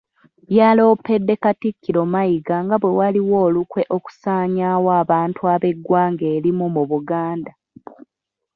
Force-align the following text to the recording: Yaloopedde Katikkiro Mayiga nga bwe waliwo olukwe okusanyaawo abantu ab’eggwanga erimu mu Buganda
Yaloopedde 0.57 1.33
Katikkiro 1.43 2.01
Mayiga 2.13 2.55
nga 2.65 2.75
bwe 2.81 2.91
waliwo 2.99 3.35
olukwe 3.47 3.81
okusanyaawo 3.95 4.89
abantu 5.01 5.41
ab’eggwanga 5.53 6.25
erimu 6.35 6.65
mu 6.75 6.83
Buganda 6.91 7.51